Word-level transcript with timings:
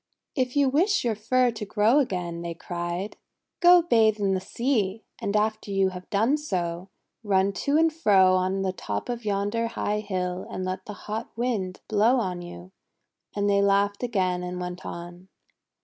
"If 0.35 0.55
you 0.55 0.67
wish 0.67 1.03
your 1.03 1.13
fur 1.13 1.51
to 1.51 1.63
grow 1.63 1.99
again," 1.99 2.41
they 2.41 2.55
cried, 2.55 3.17
:<go 3.59 3.83
bathe 3.83 4.17
in 4.19 4.33
the 4.33 4.41
sea; 4.41 5.03
and 5.21 5.35
after 5.37 5.69
you 5.69 5.89
have 5.89 6.09
done 6.09 6.37
so, 6.37 6.89
run 7.23 7.53
to 7.53 7.77
and 7.77 7.93
fro 7.93 8.33
on 8.33 8.63
the 8.63 8.73
top 8.73 9.09
of 9.09 9.25
yonder 9.25 9.67
high 9.67 9.99
hill 9.99 10.47
and 10.49 10.65
let 10.65 10.87
the 10.87 10.93
hot 11.05 11.29
Wind 11.37 11.81
blow 11.87 12.15
on 12.15 12.41
you!'1 12.41 12.71
And 13.35 13.47
they 13.47 13.61
laughed 13.61 14.01
again 14.01 14.41
and 14.41 14.59
went 14.59 14.87
on. 14.87 15.27